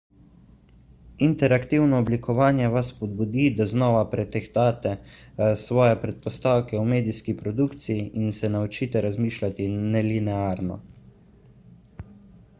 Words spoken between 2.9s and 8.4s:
spodbudi da znova pretehtate svoje predpostavke o medijski produkciji in